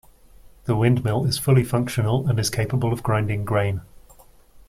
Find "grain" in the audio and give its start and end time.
3.45-3.81